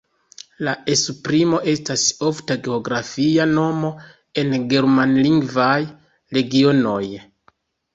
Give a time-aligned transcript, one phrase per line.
[0.67, 3.95] La esprimo estas ofta geografia nomo
[4.45, 5.81] en germanlingvaj
[6.43, 7.03] regionoj.